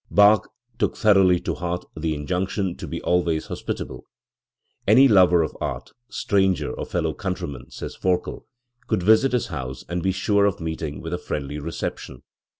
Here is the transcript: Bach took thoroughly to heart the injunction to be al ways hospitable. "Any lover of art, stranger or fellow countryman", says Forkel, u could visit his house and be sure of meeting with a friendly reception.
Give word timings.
Bach 0.09 0.49
took 0.79 0.97
thoroughly 0.97 1.39
to 1.41 1.53
heart 1.53 1.85
the 1.95 2.15
injunction 2.15 2.75
to 2.77 2.87
be 2.87 3.03
al 3.05 3.21
ways 3.23 3.45
hospitable. 3.45 4.05
"Any 4.87 5.07
lover 5.07 5.43
of 5.43 5.55
art, 5.61 5.91
stranger 6.09 6.73
or 6.73 6.87
fellow 6.87 7.13
countryman", 7.13 7.69
says 7.69 7.95
Forkel, 7.95 8.37
u 8.39 8.43
could 8.87 9.03
visit 9.03 9.31
his 9.31 9.49
house 9.53 9.85
and 9.87 10.01
be 10.01 10.11
sure 10.11 10.45
of 10.45 10.59
meeting 10.59 11.01
with 11.01 11.13
a 11.13 11.19
friendly 11.19 11.59
reception. 11.59 12.23